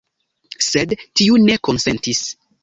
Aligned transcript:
Sed 0.67 0.95
tiu 1.21 1.37
ne 1.43 1.59
konsentis. 1.69 2.25